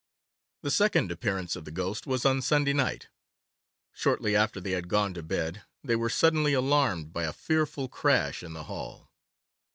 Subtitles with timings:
[0.63, 3.09] The second appearance of the ghost was on Sunday night.
[3.93, 8.41] Shortly after they had gone to bed they were suddenly alarmed by a fearful crash
[8.41, 9.11] in the hall.